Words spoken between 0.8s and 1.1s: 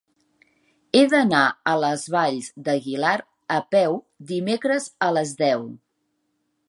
He